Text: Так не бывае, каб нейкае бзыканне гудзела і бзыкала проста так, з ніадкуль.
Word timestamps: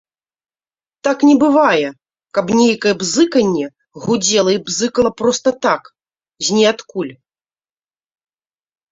Так 1.07 1.17
не 1.29 1.33
бывае, 1.41 1.89
каб 2.37 2.45
нейкае 2.59 2.93
бзыканне 3.03 3.67
гудзела 4.05 4.49
і 4.55 4.57
бзыкала 4.69 5.11
проста 5.21 5.49
так, 5.67 5.83
з 6.47 6.57
ніадкуль. 6.57 7.13